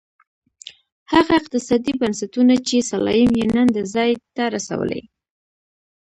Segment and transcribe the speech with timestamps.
[1.11, 5.01] هغه اقتصادي بنسټونه چې سلایم یې نن دې ځای ته رسولی.